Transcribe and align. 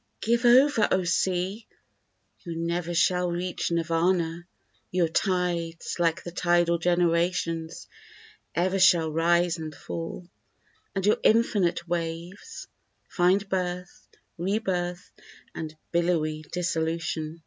Give 0.19 0.45
over, 0.45 0.87
O 0.91 1.03
sea! 1.03 1.63
You 2.39 2.55
never 2.55 2.91
shall 2.91 3.29
reach 3.29 3.69
Nirvana! 3.69 4.47
Your 4.89 5.07
tides, 5.07 5.99
like 5.99 6.23
the 6.23 6.31
tidal 6.31 6.79
generations, 6.79 7.87
ever 8.55 8.79
shall 8.79 9.11
rise 9.11 9.59
and 9.59 9.75
fall, 9.75 10.27
And 10.95 11.05
your 11.05 11.17
infinite 11.21 11.87
waves 11.87 12.67
find 13.09 13.47
birth, 13.47 14.07
rebirth, 14.39 15.11
and 15.53 15.77
billowy 15.91 16.45
dissolution. 16.51 17.39